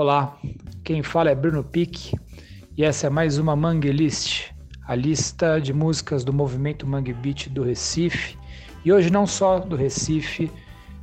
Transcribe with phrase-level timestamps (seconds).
[0.00, 0.38] Olá,
[0.84, 2.16] quem fala é Bruno Pique
[2.76, 4.52] e essa é mais uma Mangue List,
[4.86, 8.38] a lista de músicas do movimento Mangue Beat do Recife.
[8.84, 10.52] E hoje não só do Recife,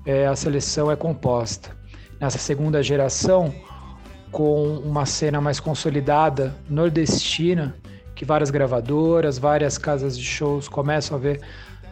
[0.06, 1.76] é, a seleção é composta.
[2.22, 3.54] Nessa segunda geração,
[4.32, 7.76] com uma cena mais consolidada nordestina,
[8.16, 11.42] que várias gravadoras, várias casas de shows começam a ver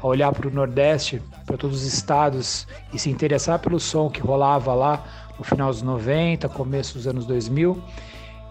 [0.02, 4.22] a olhar para o Nordeste, para todos os estados e se interessar pelo som que
[4.22, 7.82] rolava lá no final dos 90, começo dos anos 2000,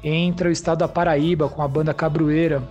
[0.02, 2.62] entra o estado da Paraíba com a banda Cabroeira,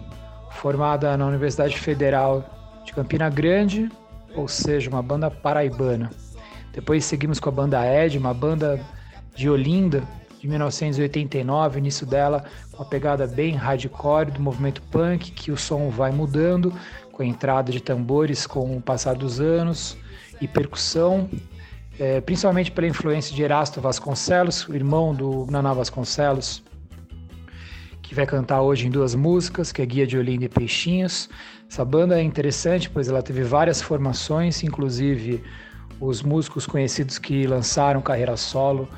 [0.52, 2.44] formada na Universidade Federal
[2.86, 3.90] de Campina Grande,
[4.36, 6.12] ou seja, uma banda paraibana.
[6.74, 8.80] Depois seguimos com a banda Ed, uma banda
[9.36, 10.04] de Olinda,
[10.40, 15.90] de 1989, início dela com a pegada bem hardcore do movimento punk, que o som
[15.90, 16.74] vai mudando
[17.12, 19.96] com a entrada de tambores com o passar dos anos
[20.41, 21.30] e percussão
[22.02, 26.64] é, principalmente pela influência de Erasto Vasconcelos, o irmão do Naná Vasconcelos,
[28.02, 31.29] que vai cantar hoje em duas músicas, que é Guia de Olinda e Peixinhos.
[31.70, 35.44] Essa banda é interessante, pois ela teve várias formações, inclusive
[35.99, 38.90] os músicos conhecidos que lançaram carreira solo,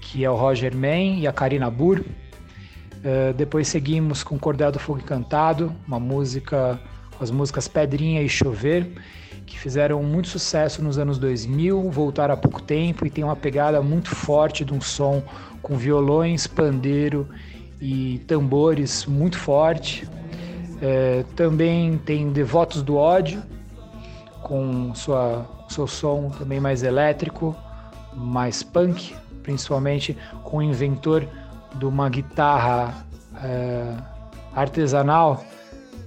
[0.00, 1.98] que é o Roger Man e a Karina Burr.
[1.98, 6.78] Uh, depois seguimos com Cordel do Fogo Encantado, uma música,
[7.20, 8.88] as músicas Pedrinha e Chover,
[9.52, 13.82] que fizeram muito sucesso nos anos 2000, voltaram há pouco tempo e tem uma pegada
[13.82, 15.22] muito forte de um som
[15.60, 17.28] com violões, pandeiro
[17.78, 20.08] e tambores muito forte.
[20.80, 23.42] É, também tem Devotos do Ódio,
[24.42, 27.54] com sua, seu som também mais elétrico,
[28.14, 31.28] mais punk, principalmente com o inventor
[31.74, 33.04] de uma guitarra
[33.36, 33.96] é,
[34.54, 35.44] artesanal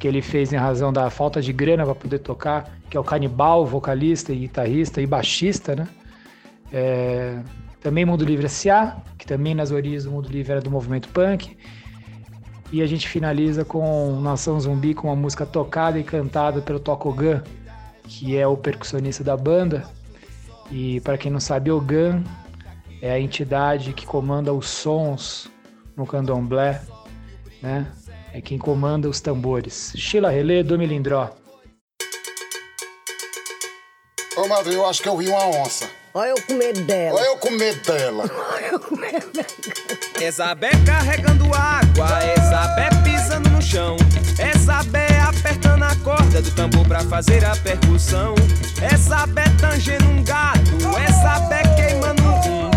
[0.06, 3.04] que ele fez em razão da falta de grana para poder tocar, que é o
[3.04, 5.88] Canibal, vocalista e guitarrista e baixista, né?
[6.72, 7.40] É,
[7.82, 11.58] também Mundo Livre S.A., que também nas origens do Mundo Livre era do movimento punk.
[12.72, 17.42] E a gente finaliza com Nação Zumbi, com uma música tocada e cantada pelo Tokogan,
[18.04, 19.86] que é o percussionista da banda.
[20.70, 22.24] E para quem não sabe, Ogan
[23.02, 25.50] é a entidade que comanda os sons
[25.98, 26.80] no candomblé,
[27.60, 27.88] né?
[28.36, 29.94] É quem comanda os tambores.
[29.96, 31.34] Sheila Relê do Milindró.
[34.36, 35.90] Ô, madrinha, eu acho que eu vi uma onça.
[36.14, 37.18] Olha eu com medo dela.
[37.18, 38.24] Olha eu com medo dela.
[38.54, 39.48] Olha eu com medo dela.
[40.86, 42.08] Carregando água,
[42.38, 43.96] Ezabé pisando no chão,
[44.54, 48.36] Ezabé apertando a corda do tambor pra fazer a percussão,
[48.94, 50.60] Ezabé tangendo um gato,
[51.08, 52.70] Ezabé queimando um,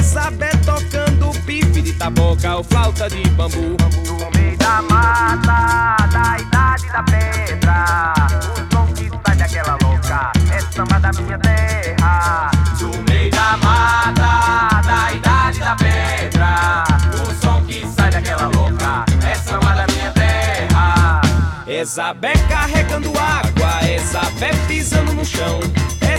[0.00, 1.15] Ezabé tocando
[1.46, 3.76] pife de taboca ou flauta de bambu.
[4.04, 8.14] No meio da mata, da idade da pedra,
[8.52, 12.50] o som que sai daquela louca é samba da minha terra.
[12.80, 16.84] No meio da mata, da idade da pedra,
[17.14, 21.20] o som que sai daquela louca é samba da minha terra.
[21.68, 25.60] Ezabé carregando água, Ezabé pisando no chão,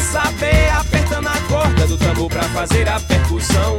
[0.10, 3.76] Ezabé apertando a corda do tambor pra fazer a percussão,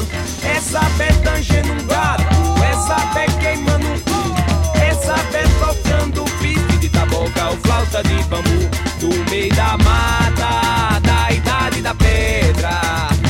[0.54, 2.22] Ezabé tangendo um gato,
[2.70, 4.34] Ezabé queimando um cu,
[4.78, 8.68] Ezabé tocando pife de taboca ou flauta de bambu,
[9.00, 12.78] do meio da mata, da idade da pedra,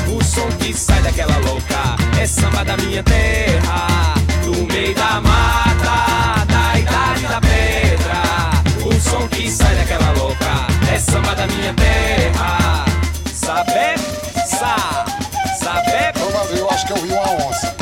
[0.08, 6.44] o som que sai daquela louca é samba da minha terra, do meio da mata,
[6.46, 12.87] da idade da pedra, o som que sai daquela louca é samba da minha terra.
[13.48, 13.96] Saber,
[14.44, 14.76] sa,
[15.64, 17.77] madrinha, eu acho que eu vi uma onça.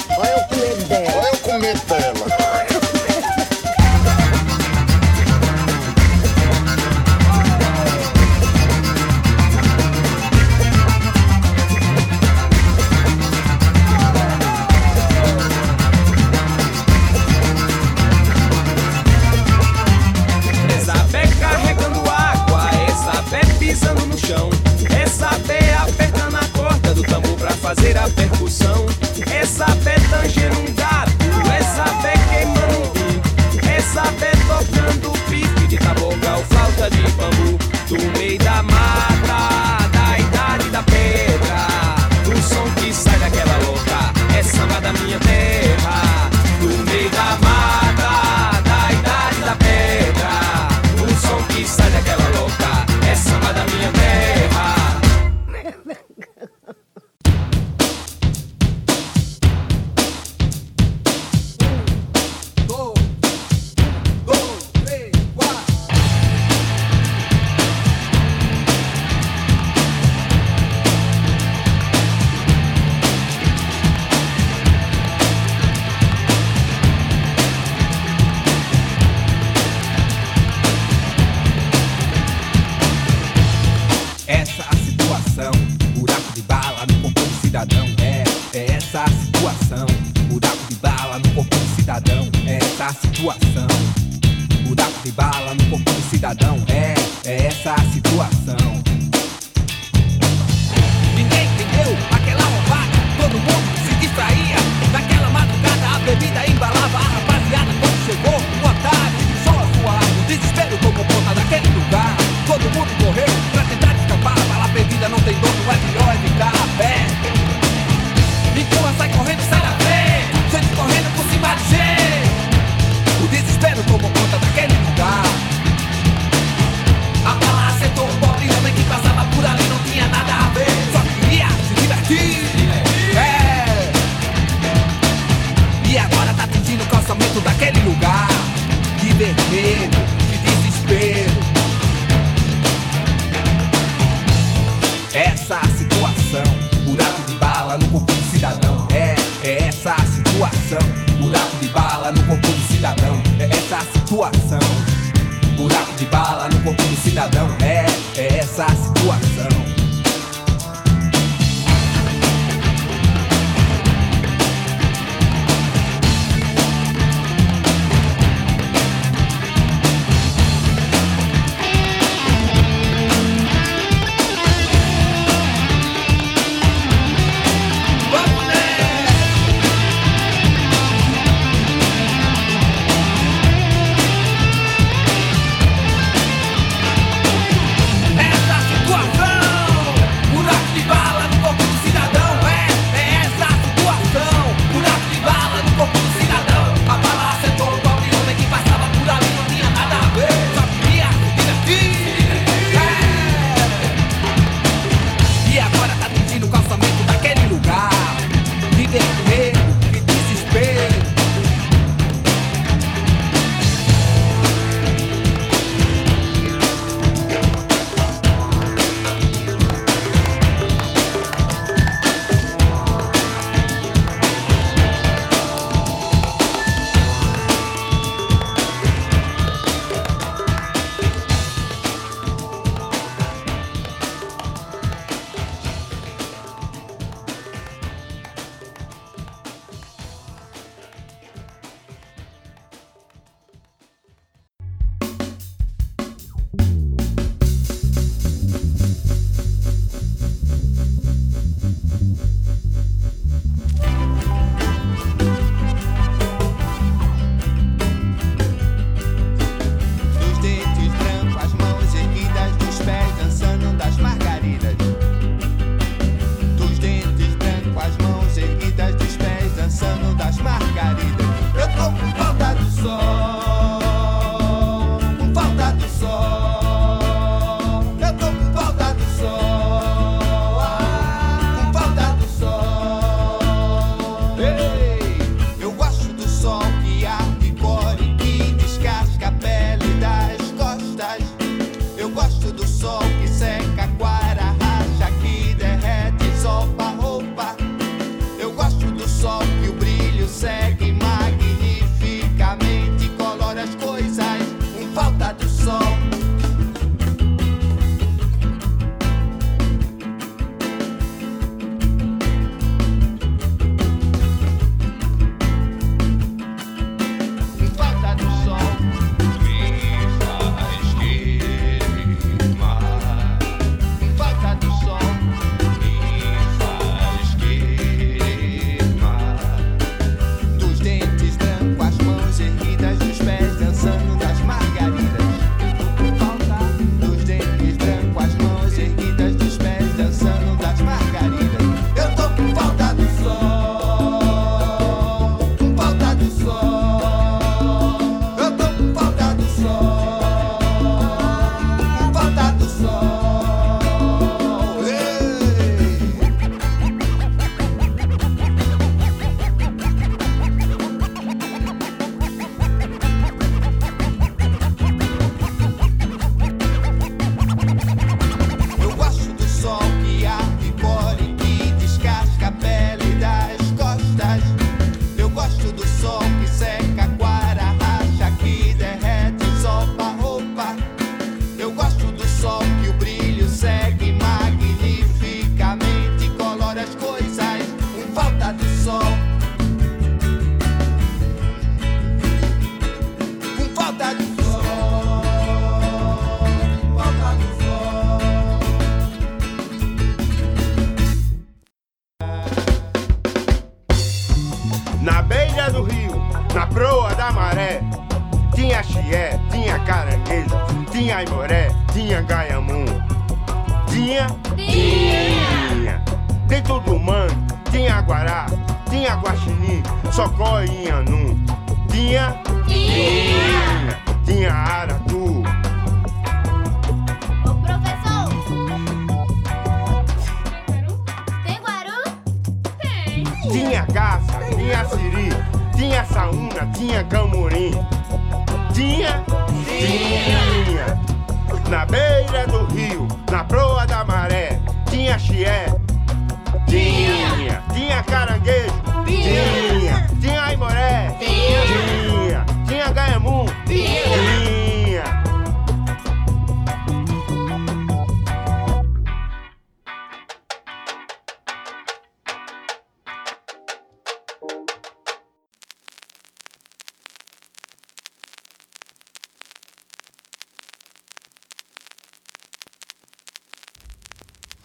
[37.88, 38.25] Bambu, do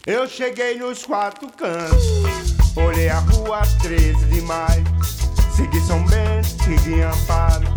[0.08, 2.24] Eu cheguei nos quatro cantos,
[2.76, 4.84] olhei a rua 13 de maio,
[5.56, 7.68] segui São Bento, segui Amparo,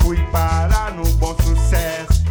[0.00, 2.24] fui parar no bom sucesso.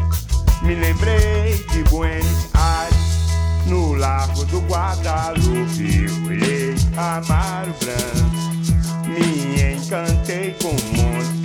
[0.64, 10.70] Me lembrei de Buenos Aires, no Largo do Guadalupe, olhei Amaro Branco, me encantei com
[10.70, 11.44] o mundo,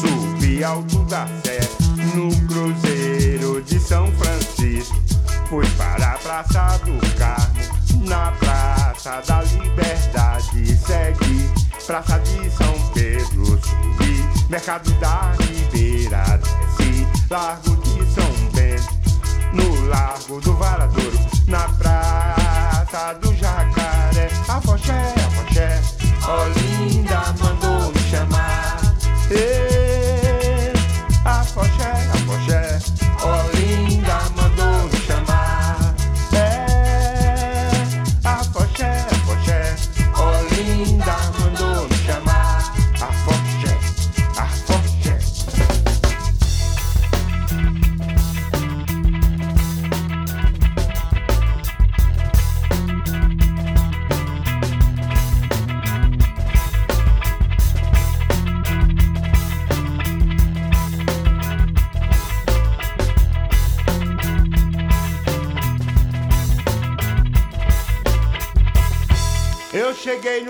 [0.00, 1.58] subi alto da Sé,
[2.14, 4.96] no Cruzeiro de São Francisco.
[5.48, 7.47] Fui para a Praça do Carmo,
[8.08, 10.76] na Praça da Liberdade.
[10.78, 11.50] Segui
[11.86, 20.40] Praça de São Pedro, subi Mercado da Ribeira, desci Largo de São Bento, no Largo
[20.40, 24.28] do Varadouro, na Praça do Jacaré.
[24.48, 25.80] Afoxé, afoxé,
[26.28, 27.47] Olinda mandou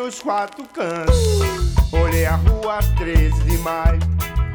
[0.09, 1.39] nos quatro cantos,
[1.93, 4.01] olhei a rua 13 de maio,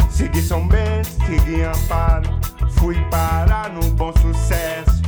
[0.10, 2.27] segui São Bento, segui Amparo,
[2.72, 5.00] fui parar no bom sucesso.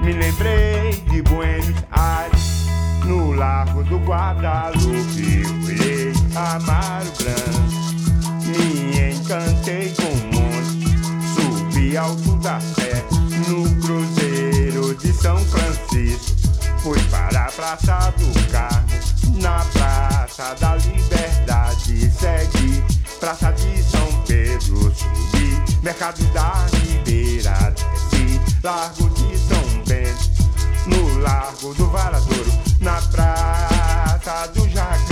[0.00, 2.66] Me lembrei de Buenos Aires,
[3.06, 10.78] no Largo do Guadalupe, olhei Amaro Branco, me encantei com o mundo,
[11.34, 13.04] subi alto da Sé,
[13.48, 16.36] no Cruzeiro de São Francisco.
[16.78, 22.10] Fui para a Praça do Carmo, na Praça da Liberdade.
[22.10, 22.82] Segui
[23.20, 30.30] Praça de São Pedro, subi Mercado da Ribeira, desci Largo de São Bento,
[30.86, 35.11] no Largo do Varadouro, na Praça do Jacaré.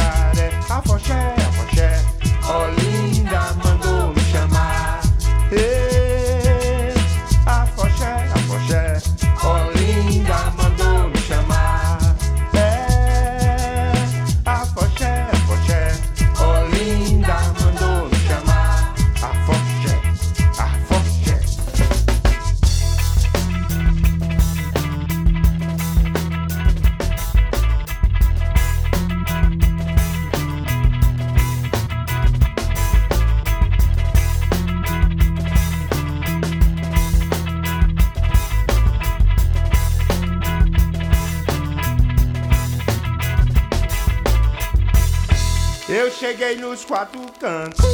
[46.41, 47.85] Cheguei nos quatro cantos,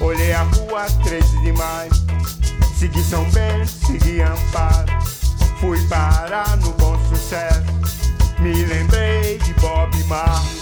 [0.00, 1.90] olhei a rua 13 de maio,
[2.74, 4.90] segui São Bento, segui Amparo,
[5.60, 7.66] fui parar no bom sucesso,
[8.38, 10.55] me lembrei de Bob Marley.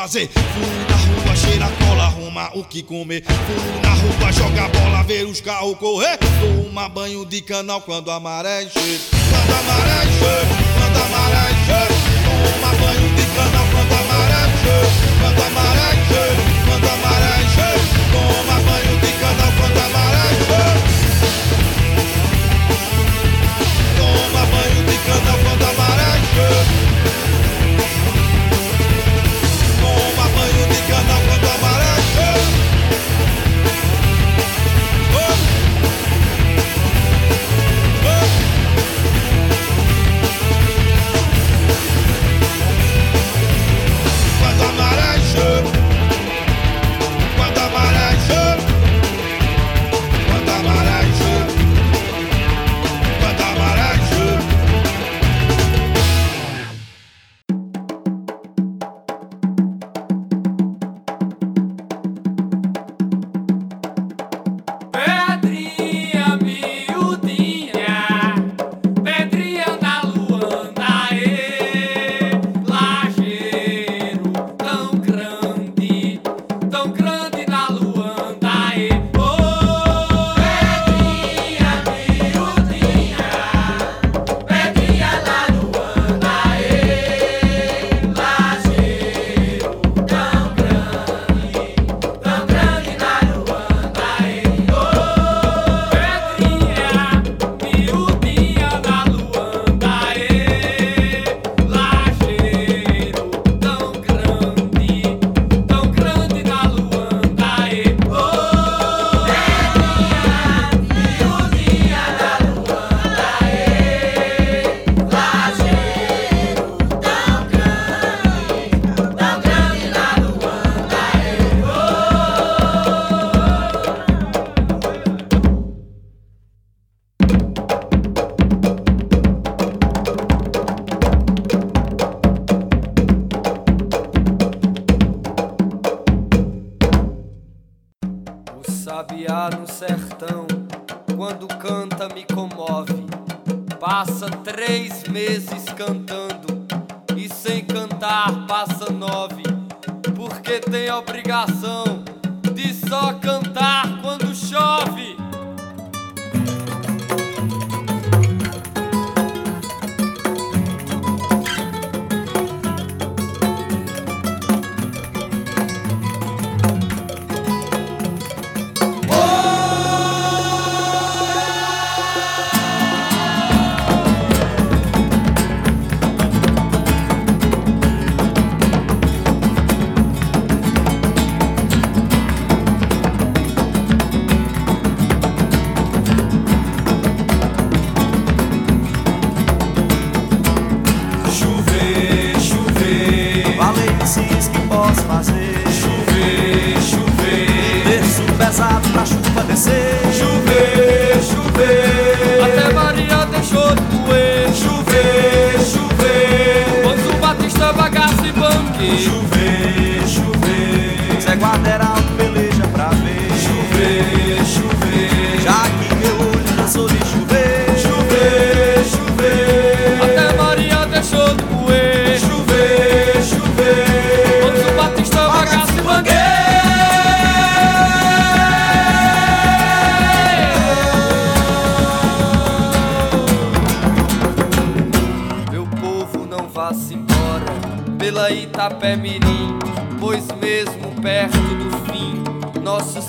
[0.00, 0.28] fazer.
[0.28, 3.22] Fui na rua, cheira cola, arruma o que comer.
[3.22, 6.18] Fui na rua, joga bola, ver os carros correr.
[6.40, 8.98] Toma banho de canal quando a maré encher.
[9.30, 10.46] Quando a maré encher,
[10.78, 11.88] quando a maré encher.
[12.24, 14.86] Toma banho de canal quando a maré encher.
[15.20, 16.34] Quando a maré encher,
[16.64, 17.78] quando a maré encher.
[18.12, 20.76] Toma banho de canal quando a maré encher.
[23.98, 26.79] Toma banho de canal quando a maré encher.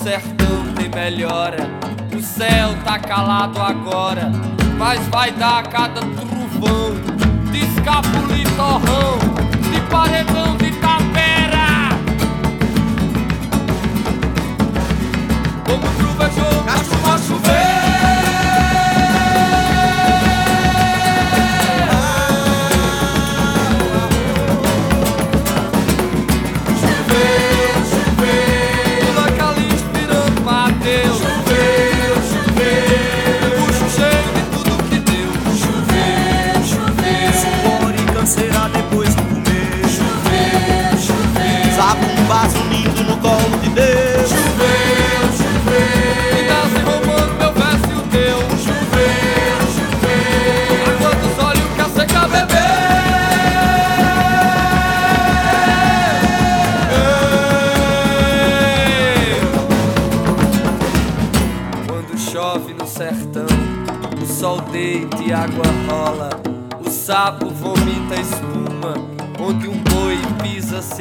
[0.01, 1.57] sertão tem melhora.
[2.15, 4.31] O céu tá calado agora,
[4.77, 6.95] mas vai dar cada trovão.
[7.51, 9.19] De escapulitorrão,
[9.71, 10.61] de paredão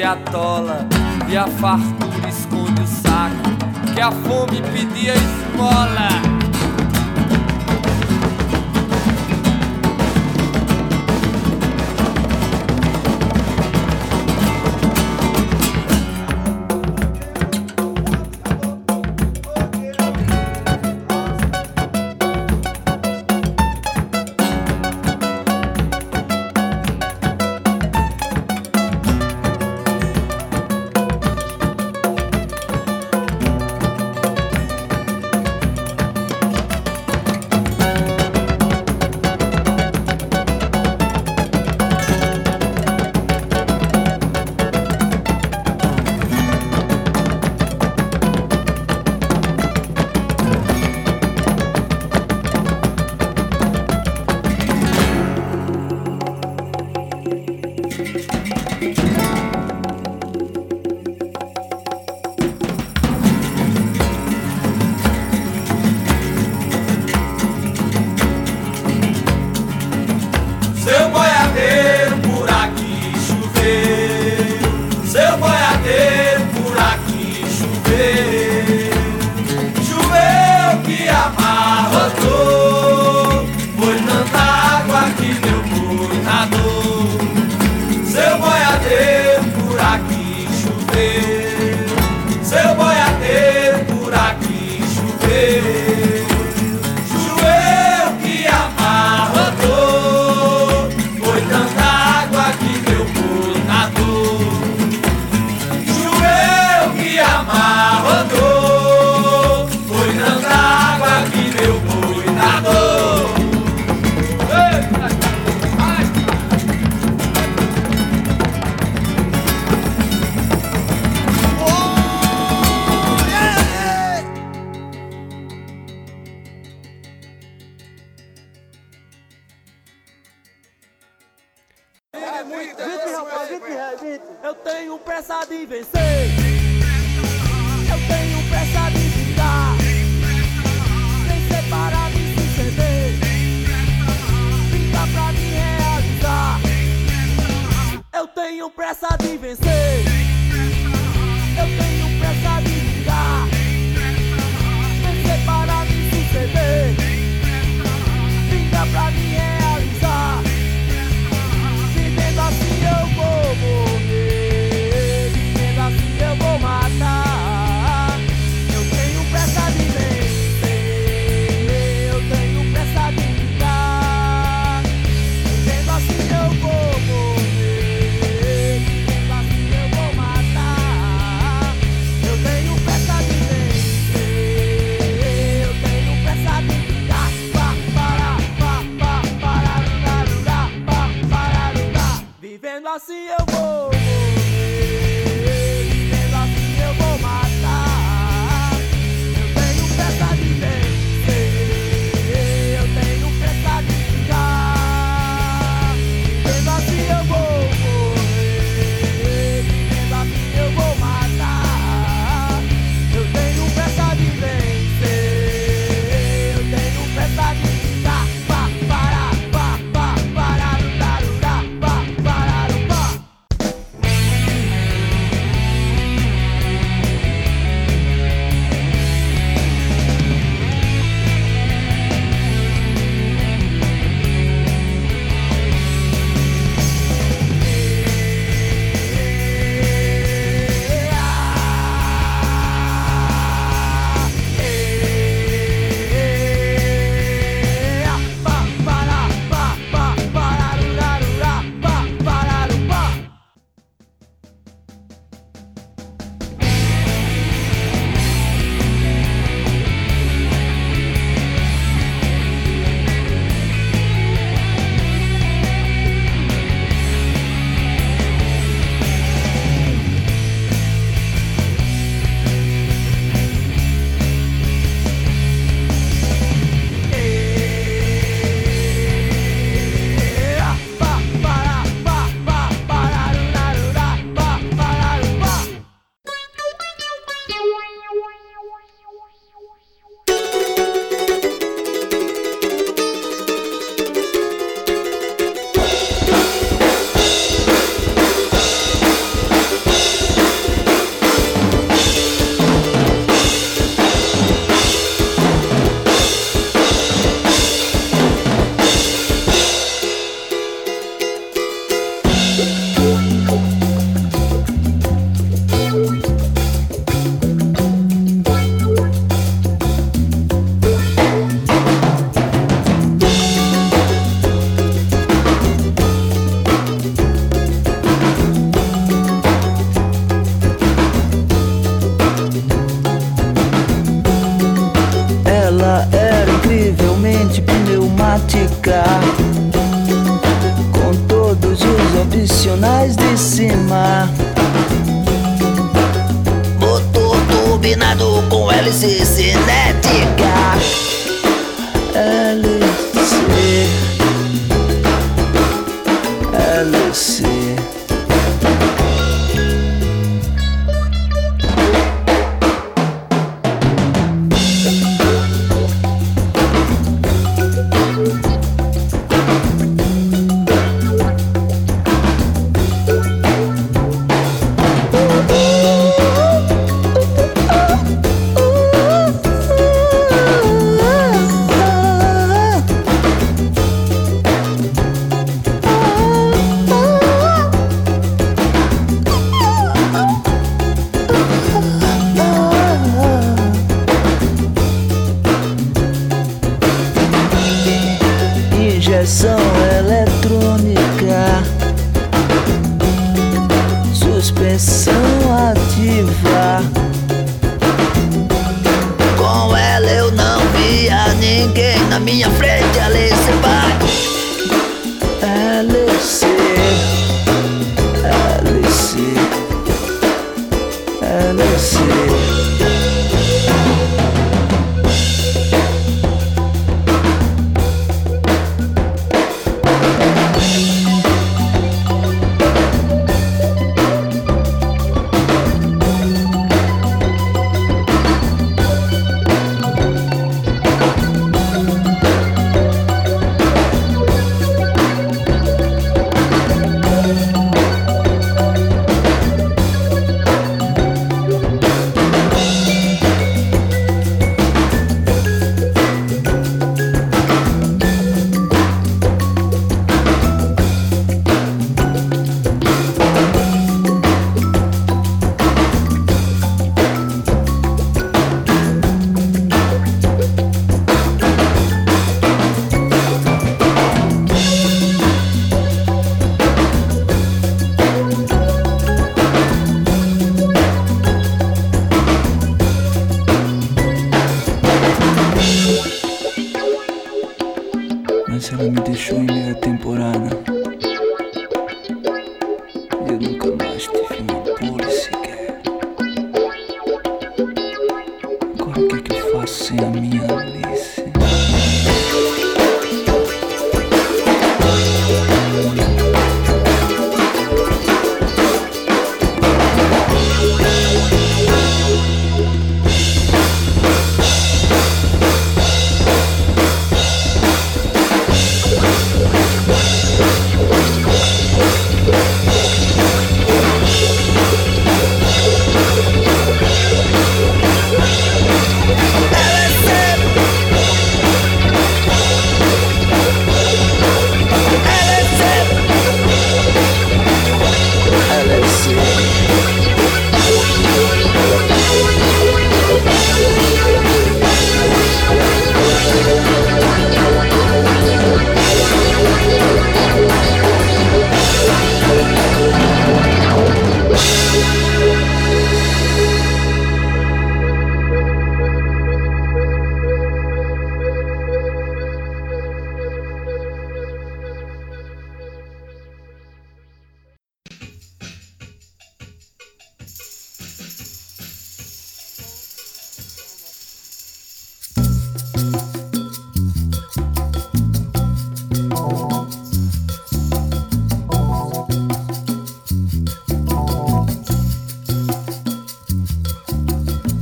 [0.01, 0.87] se atola
[1.29, 6.30] e a fartura esconde o saco que a fome pedia esmola.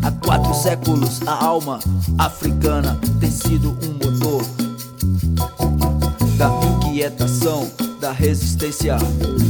[0.02, 1.78] Há quatro séculos a alma
[2.18, 4.42] africana tem sido um motor
[6.36, 8.96] da inquietação, da resistência,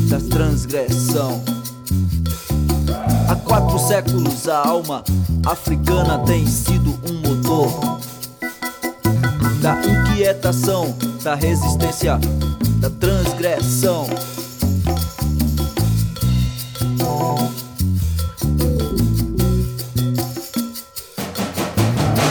[0.09, 1.43] da transgressão.
[3.29, 5.05] Há quatro séculos a alma
[5.47, 7.98] africana tem sido um motor
[9.61, 12.19] da inquietação, da resistência,
[12.79, 14.07] da transgressão.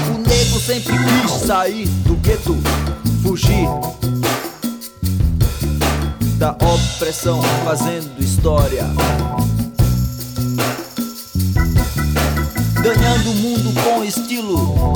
[0.10, 2.58] O negro sempre quis sair do gueto,
[3.24, 3.68] fugir
[6.38, 8.86] da opressão, fazendo história.
[12.82, 14.94] Ganhando o mundo com estilo.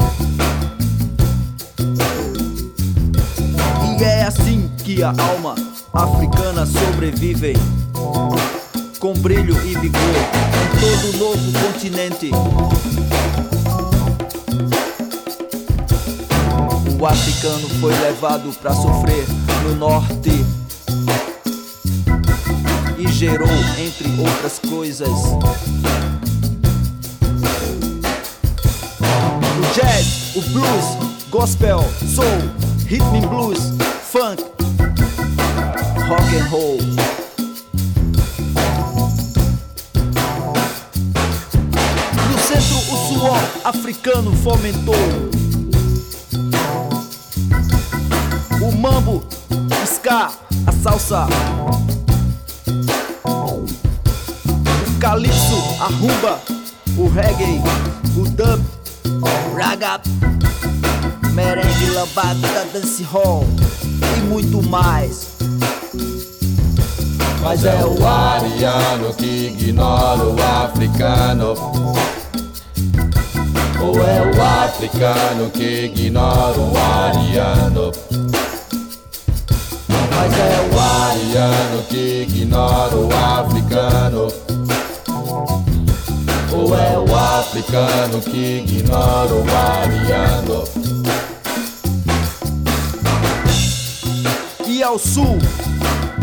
[4.83, 5.53] que a alma
[5.93, 7.53] africana sobrevive
[8.99, 12.31] com brilho e vigor em todo o novo continente.
[16.99, 19.25] O africano foi levado para sofrer
[19.63, 20.31] no norte
[22.97, 25.09] e gerou, entre outras coisas,
[29.57, 31.83] o jazz, o blues, gospel,
[32.15, 32.25] soul,
[32.87, 33.59] rhythm blues,
[34.11, 34.50] funk,
[36.11, 36.77] rock and roll.
[42.27, 44.93] No centro, o suor africano fomentou
[48.61, 50.31] o mambo, o ska,
[50.67, 51.27] a salsa,
[53.45, 56.41] o calypso, a rumba,
[56.97, 57.61] o reggae,
[58.17, 58.61] o dub,
[59.55, 60.01] raga,
[61.31, 63.45] merengue, lambada, dance hall
[64.17, 65.40] e muito mais.
[67.41, 71.53] Mas é o ariano que ignora o africano.
[73.81, 77.91] Ou é o africano que ignora o ariano.
[80.15, 84.27] Mas é o ariano que ignora o africano.
[86.53, 90.80] Ou é o africano que ignora o ariano.
[94.81, 95.37] E ao sul,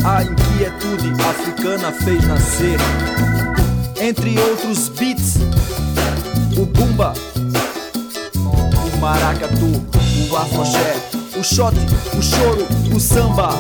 [0.04, 2.76] a inquietude africana fez nascer,
[4.00, 5.36] entre outros beats,
[6.56, 7.12] o bumba,
[8.34, 9.86] o maracatu,
[10.28, 10.96] o afoxé,
[11.38, 11.72] o shot,
[12.18, 13.50] o choro, o samba,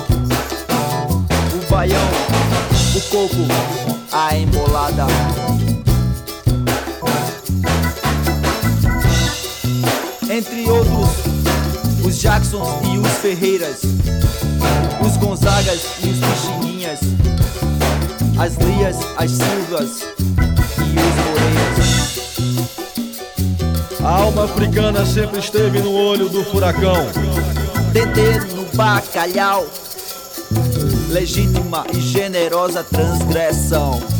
[1.54, 2.08] o baião,
[2.96, 3.46] o coco,
[4.10, 5.06] a embolada.
[10.28, 13.82] Entre outros, os Jacksons e os Ferreiras,
[15.00, 17.00] os Gonzagas e os Pixinguinhas,
[18.38, 20.06] as Lias, as Silvas
[20.78, 22.08] e os Moreiras.
[24.02, 27.06] A alma africana sempre esteve no olho do furacão.
[27.92, 29.66] Dedê no bacalhau,
[31.10, 34.17] legítima e generosa transgressão.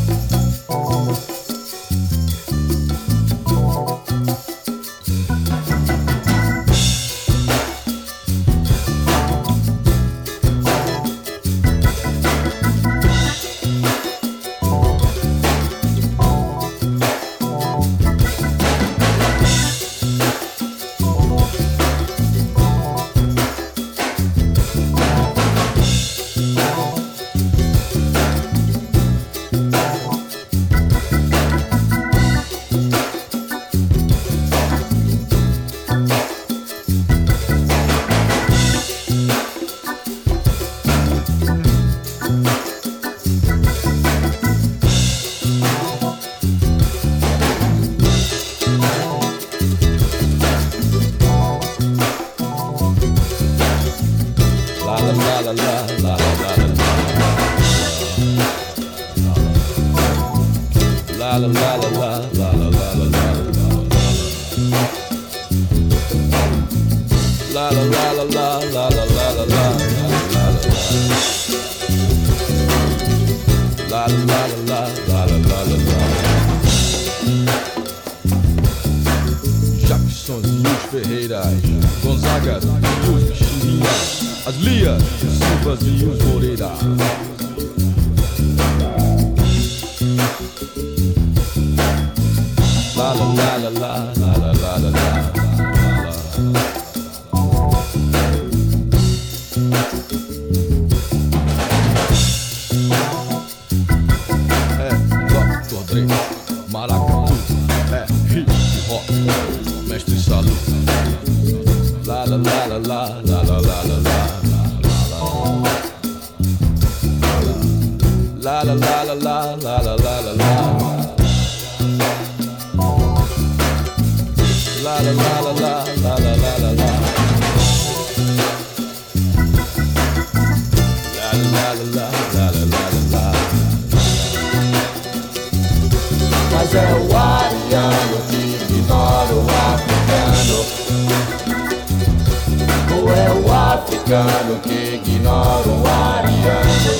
[143.88, 146.92] Africano que ignora o ariano.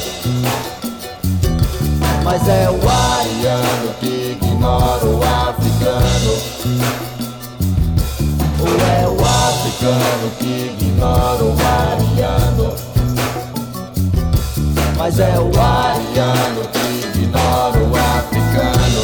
[2.25, 6.33] Mas é o ariano que ignora o africano.
[8.61, 12.75] Ou é o africano que ignora o ariano.
[14.97, 19.03] Mas é o ariano que ignora o africano.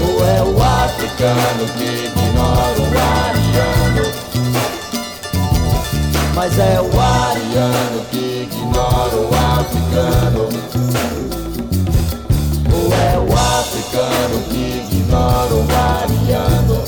[0.00, 4.33] Ou é o africano que ignora o ariano
[6.34, 9.30] Mas é o ariano que ignora o
[9.60, 10.48] africano.
[12.72, 16.84] Ou é o africano que ignora o ariano.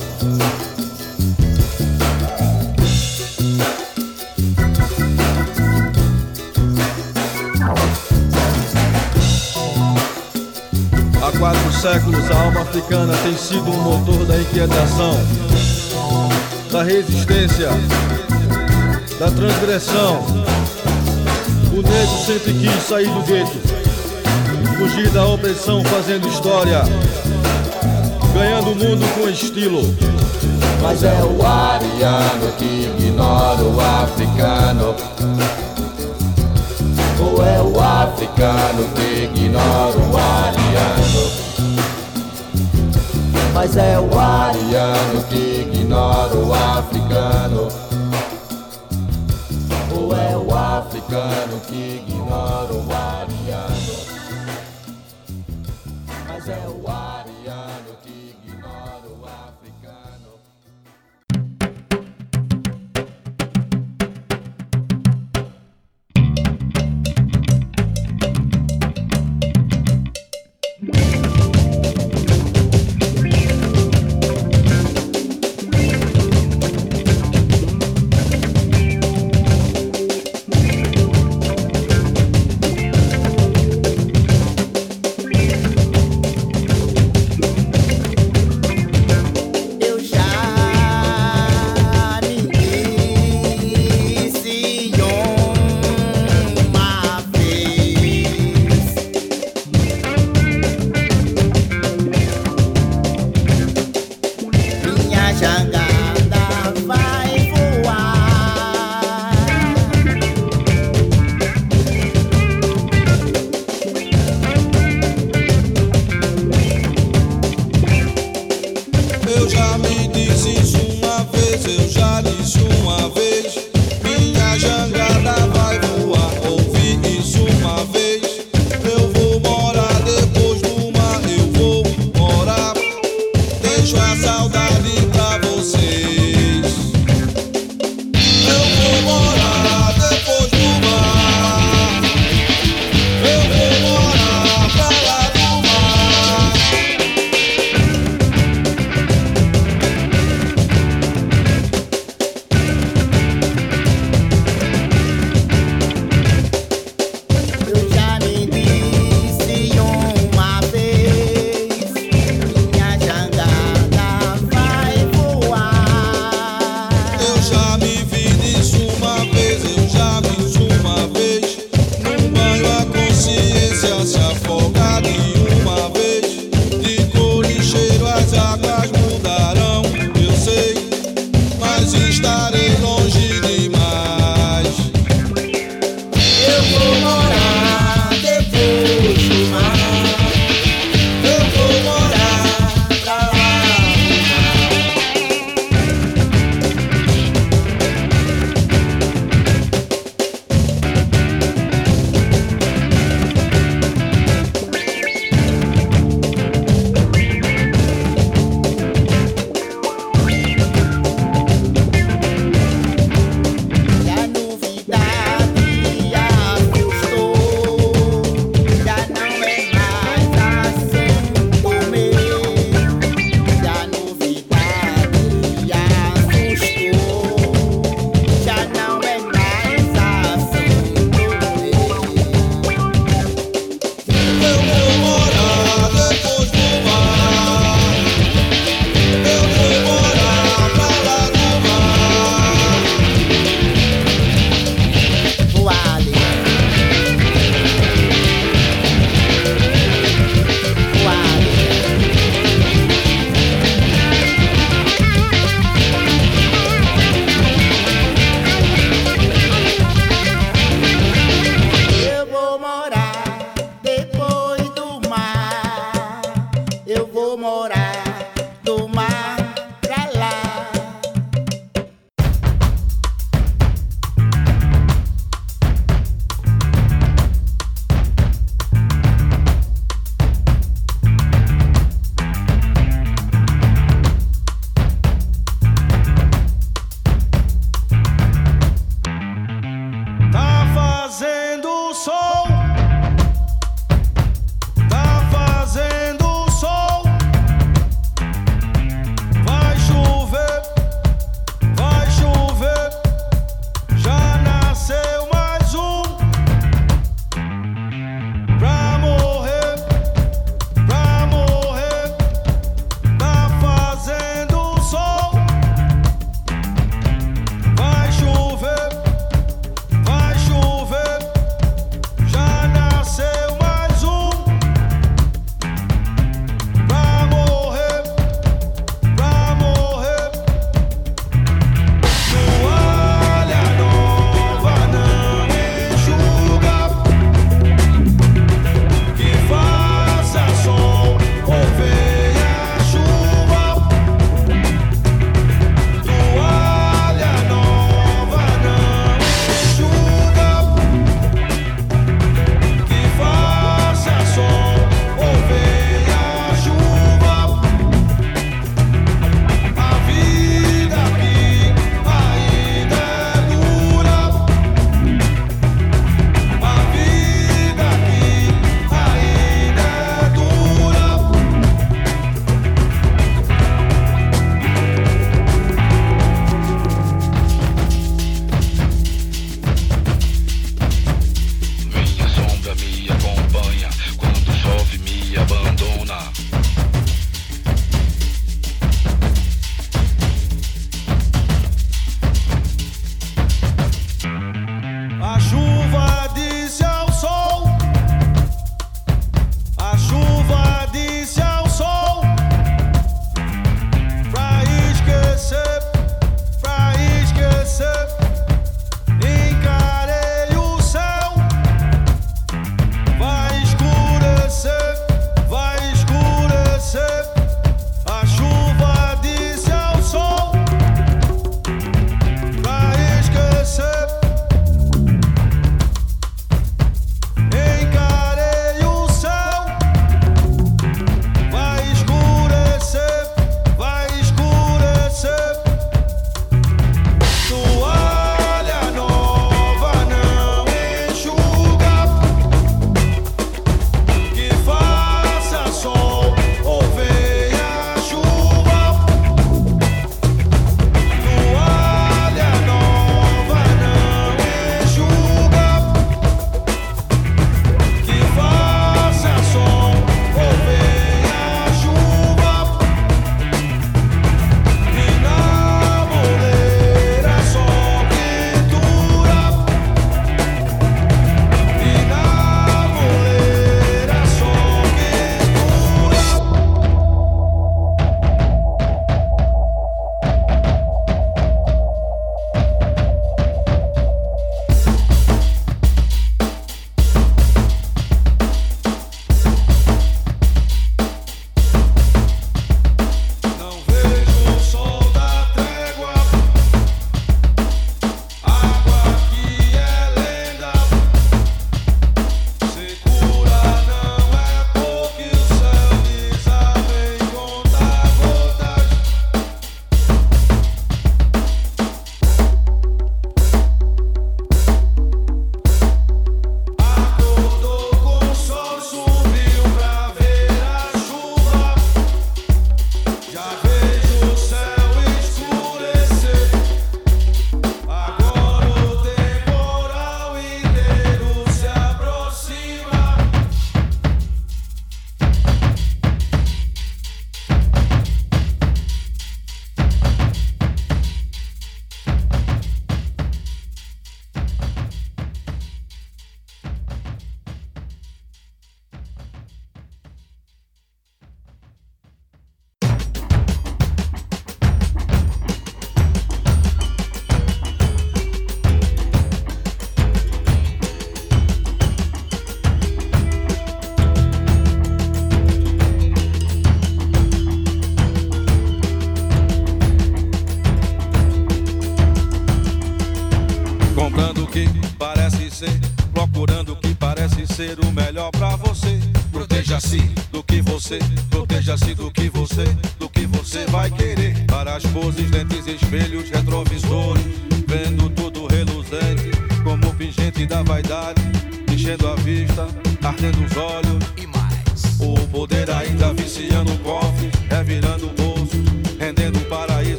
[11.22, 15.14] Há quatro séculos a alma africana tem sido um motor da inquietação,
[16.72, 17.68] da resistência,
[19.18, 20.24] da transgressão.
[21.72, 23.58] O negro sempre quis sair do gueto,
[24.76, 26.82] fugir da opressão fazendo história,
[28.34, 29.82] ganhando o mundo com estilo.
[30.82, 34.94] Mas é o ariano que ignora o africano.
[37.18, 41.46] Ou é o africano que ignora o ariano.
[43.54, 47.85] Mas é o ariano que ignora o africano.
[51.06, 52.72] O africano que ignora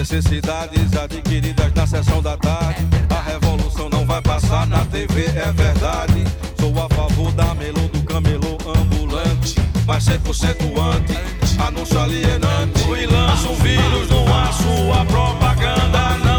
[0.00, 2.86] Necessidades adquiridas na sessão da tarde.
[3.10, 6.24] A revolução não vai passar na TV, é verdade.
[6.58, 9.56] Sou a favor da melô do camelô ambulante.
[9.86, 12.80] Mas 100% anti, anúncio alienante.
[12.98, 16.29] E lança um vírus no ar, sua propaganda não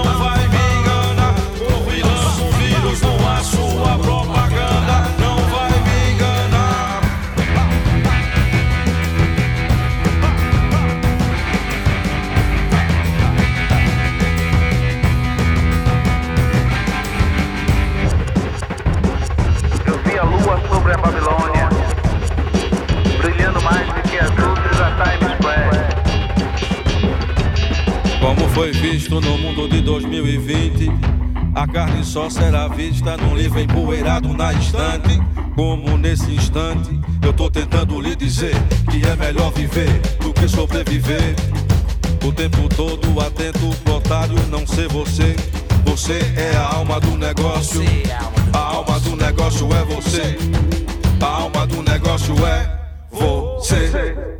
[28.22, 30.92] Como foi visto no mundo de 2020,
[31.56, 35.20] a carne só será vista num livro empoeirado na estante.
[35.56, 38.54] Como nesse instante, eu tô tentando lhe dizer
[38.92, 41.36] que é melhor viver do que sobreviver.
[42.24, 45.36] O tempo todo atento pro otário não ser você.
[45.86, 47.82] Você é a alma do negócio.
[48.54, 50.38] A alma do negócio é você.
[51.20, 52.80] A alma do negócio é
[53.12, 54.31] você.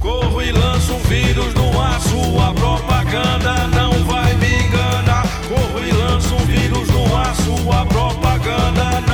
[0.00, 5.26] Corro e lanço um vírus no ar, sua propaganda não vai me enganar.
[5.48, 9.07] Corro e lanço um vírus no ar, sua propaganda não